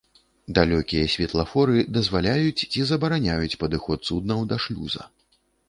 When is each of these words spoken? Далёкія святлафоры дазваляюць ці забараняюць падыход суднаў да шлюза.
Далёкія 0.57 1.09
святлафоры 1.15 1.83
дазваляюць 1.99 2.65
ці 2.71 2.81
забараняюць 2.95 3.59
падыход 3.63 3.99
суднаў 4.11 4.39
да 4.51 4.63
шлюза. 4.67 5.03